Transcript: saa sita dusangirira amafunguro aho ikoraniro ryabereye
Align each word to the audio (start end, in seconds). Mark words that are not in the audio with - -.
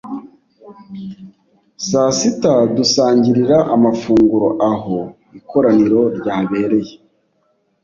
saa 1.89 2.11
sita 2.19 2.53
dusangirira 2.75 3.57
amafunguro 3.75 4.47
aho 4.71 4.97
ikoraniro 5.39 6.01
ryabereye 6.17 6.93